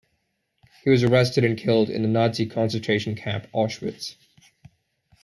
[0.83, 4.15] He was arrested and killed in the Nazi concentration camp Auschwitz.